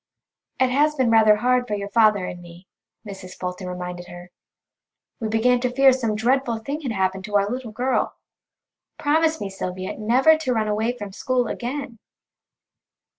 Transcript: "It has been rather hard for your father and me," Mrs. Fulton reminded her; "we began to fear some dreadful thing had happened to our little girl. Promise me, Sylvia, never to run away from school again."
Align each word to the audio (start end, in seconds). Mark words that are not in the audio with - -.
"It 0.59 0.71
has 0.71 0.95
been 0.95 1.11
rather 1.11 1.35
hard 1.35 1.67
for 1.67 1.75
your 1.75 1.89
father 1.89 2.25
and 2.25 2.41
me," 2.41 2.65
Mrs. 3.05 3.37
Fulton 3.39 3.67
reminded 3.69 4.07
her; 4.07 4.31
"we 5.19 5.27
began 5.27 5.59
to 5.59 5.69
fear 5.69 5.93
some 5.93 6.15
dreadful 6.15 6.57
thing 6.57 6.81
had 6.81 6.91
happened 6.91 7.23
to 7.25 7.35
our 7.35 7.47
little 7.47 7.71
girl. 7.71 8.15
Promise 8.97 9.39
me, 9.39 9.47
Sylvia, 9.51 9.99
never 9.99 10.35
to 10.39 10.53
run 10.53 10.67
away 10.67 10.97
from 10.97 11.11
school 11.11 11.45
again." 11.47 11.99